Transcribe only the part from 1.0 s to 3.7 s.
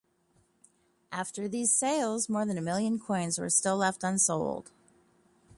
After these sales, more than a million coins were